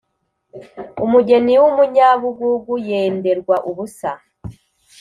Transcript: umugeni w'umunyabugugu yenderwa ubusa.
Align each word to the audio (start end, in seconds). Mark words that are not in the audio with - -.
umugeni 1.03 1.53
w'umunyabugugu 1.61 2.73
yenderwa 2.87 3.55
ubusa. 3.69 4.11